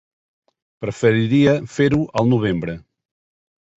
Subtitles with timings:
[0.85, 2.79] Preferiria fer-ho al novembre.